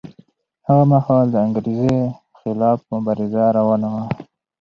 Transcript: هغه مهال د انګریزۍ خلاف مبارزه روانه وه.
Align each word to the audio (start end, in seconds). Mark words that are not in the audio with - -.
هغه 0.67 0.83
مهال 0.93 1.25
د 1.31 1.35
انګریزۍ 1.45 1.97
خلاف 2.39 2.79
مبارزه 2.93 3.43
روانه 3.57 3.87
وه. 3.93 4.03